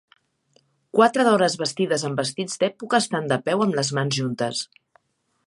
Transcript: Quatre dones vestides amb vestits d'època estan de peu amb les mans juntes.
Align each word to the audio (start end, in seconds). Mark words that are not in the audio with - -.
Quatre 0.99 1.25
dones 1.27 1.57
vestides 1.63 2.05
amb 2.09 2.21
vestits 2.23 2.57
d'època 2.65 3.01
estan 3.03 3.29
de 3.33 3.39
peu 3.51 3.63
amb 3.67 3.79
les 3.83 3.93
mans 4.01 4.19
juntes. 4.23 4.65